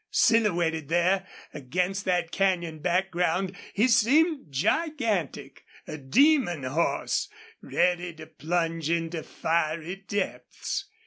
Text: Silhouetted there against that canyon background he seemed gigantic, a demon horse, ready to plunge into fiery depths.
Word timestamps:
Silhouetted 0.09 0.89
there 0.89 1.27
against 1.53 2.05
that 2.05 2.31
canyon 2.31 2.79
background 2.79 3.55
he 3.75 3.87
seemed 3.87 4.51
gigantic, 4.51 5.63
a 5.85 5.95
demon 5.95 6.63
horse, 6.63 7.29
ready 7.61 8.11
to 8.11 8.25
plunge 8.25 8.89
into 8.89 9.21
fiery 9.21 9.97
depths. 9.97 10.85